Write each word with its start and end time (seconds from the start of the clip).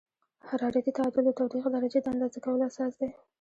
حرارتي 0.49 0.91
تعادل 0.97 1.23
د 1.25 1.31
تودوخې 1.37 1.69
درجې 1.75 1.99
د 2.01 2.07
اندازه 2.13 2.39
کولو 2.43 2.65
اساس 2.71 2.93
دی. 2.99 3.09